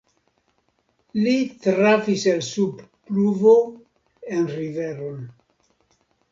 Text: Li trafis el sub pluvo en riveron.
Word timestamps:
Li 1.25 1.33
trafis 1.65 2.25
el 2.33 2.41
sub 2.49 2.81
pluvo 3.11 3.55
en 4.41 4.51
riveron. 4.57 5.25